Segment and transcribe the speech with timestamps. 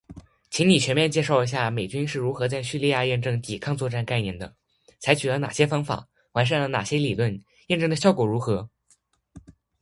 [0.49, 4.55] 请你全面介绍一下美军是如何在叙利亚验证“抵抗作战概念”的，
[4.99, 8.67] 采取了哪些方法，完善了哪些理论，验证的效果如何？